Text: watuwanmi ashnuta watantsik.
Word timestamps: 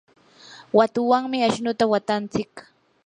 watuwanmi 0.77 1.37
ashnuta 1.47 1.83
watantsik. 1.91 2.53